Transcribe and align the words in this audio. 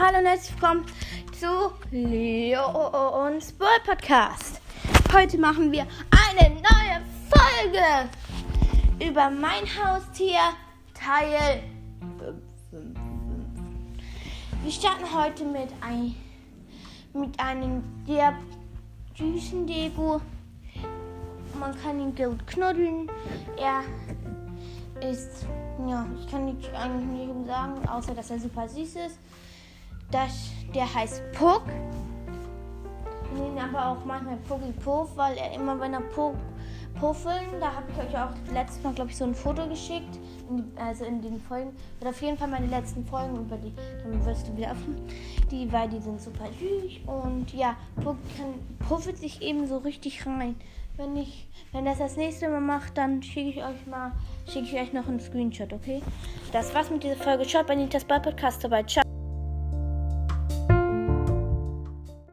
Hallo 0.00 0.18
und 0.18 0.26
herzlich 0.26 0.54
willkommen 0.54 0.84
zu 1.32 1.72
Leons 1.90 3.52
Ball 3.54 3.80
Podcast. 3.84 4.60
Heute 5.12 5.38
machen 5.38 5.72
wir 5.72 5.88
eine 6.12 6.54
neue 6.54 7.02
Folge 7.28 8.08
über 9.04 9.28
mein 9.28 9.64
Haustier 9.66 10.38
Teil 10.94 11.64
5. 12.70 12.96
Wir 14.62 14.70
starten 14.70 15.02
heute 15.12 15.44
mit, 15.44 15.70
ein, 15.80 16.14
mit 17.12 17.40
einem 17.40 17.82
sehr 18.06 18.38
süßen 19.16 19.66
Dego. 19.66 20.20
Man 21.58 21.76
kann 21.82 21.98
ihn 21.98 22.14
gut 22.14 22.46
knuddeln. 22.46 23.10
Er 23.56 23.82
ist, 25.10 25.44
ja, 25.88 26.06
ich 26.20 26.30
kann 26.30 26.44
nicht 26.44 26.72
eigentlich 26.72 27.34
nicht 27.34 27.48
sagen, 27.48 27.88
außer 27.88 28.14
dass 28.14 28.30
er 28.30 28.38
super 28.38 28.68
süß 28.68 28.94
ist. 28.94 29.18
Das, 30.10 30.50
der 30.74 30.92
heißt 30.92 31.22
Puck. 31.32 31.62
Wir 33.34 33.42
nennen 33.42 33.58
aber 33.58 33.90
auch 33.90 34.04
manchmal 34.04 34.36
Puggy 34.48 34.72
Puff, 34.72 35.10
weil 35.16 35.36
er 35.36 35.52
immer, 35.52 35.78
wenn 35.78 35.92
er 35.92 36.00
Puck 36.00 36.34
puffeln, 36.98 37.46
da 37.60 37.74
habe 37.74 37.86
ich 37.92 37.98
euch 37.98 38.18
auch 38.18 38.30
letztes 38.52 38.82
Mal, 38.82 38.92
glaube 38.92 39.10
ich, 39.10 39.16
so 39.16 39.24
ein 39.24 39.34
Foto 39.34 39.66
geschickt, 39.68 40.18
in 40.48 40.56
die, 40.56 40.80
also 40.80 41.04
in 41.04 41.20
den 41.22 41.40
Folgen, 41.40 41.70
wird 42.00 42.10
auf 42.10 42.20
jeden 42.22 42.36
Fall 42.36 42.48
meine 42.48 42.66
letzten 42.66 43.04
Folgen 43.04 43.36
über 43.36 43.56
die, 43.56 43.72
dann 44.02 44.24
wirst 44.24 44.48
du 44.48 44.56
wieder 44.56 44.72
öffnen, 44.72 45.00
die, 45.50 45.70
weil 45.72 45.88
die 45.88 46.00
sind 46.00 46.20
super 46.20 46.46
süß 46.58 47.06
und 47.06 47.52
ja, 47.54 47.76
Puck 47.96 48.16
kann, 48.36 48.54
puffelt 48.88 49.18
sich 49.18 49.42
eben 49.42 49.66
so 49.66 49.78
richtig 49.78 50.26
rein. 50.26 50.56
Wenn 50.96 51.16
ich, 51.16 51.48
wenn 51.70 51.84
das 51.84 51.98
das 51.98 52.16
nächste 52.16 52.48
Mal 52.48 52.60
macht, 52.60 52.98
dann 52.98 53.22
schicke 53.22 53.50
ich 53.50 53.58
euch 53.58 53.86
mal, 53.86 54.10
schicke 54.46 54.66
ich 54.66 54.74
euch 54.74 54.92
noch 54.92 55.06
einen 55.06 55.20
Screenshot, 55.20 55.72
okay? 55.72 56.02
Das 56.50 56.74
war's 56.74 56.90
mit 56.90 57.04
dieser 57.04 57.14
Folge. 57.14 57.48
Schaut 57.48 57.68
bei 57.68 57.76
Nitas 57.76 58.04
Ball 58.04 58.20
Podcast 58.20 58.64
dabei. 58.64 58.82
Ciao. 58.82 59.07